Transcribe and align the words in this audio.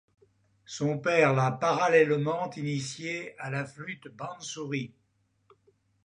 Son 0.65 0.97
père 0.97 1.31
l’a 1.35 1.51
parallèlement 1.51 2.49
initié 2.55 3.39
à 3.39 3.51
la 3.51 3.65
flûte 3.65 4.07
bānsurī. 4.07 4.95